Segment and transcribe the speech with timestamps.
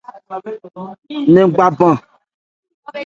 [1.33, 1.93] Nɛ́n gba bɛn.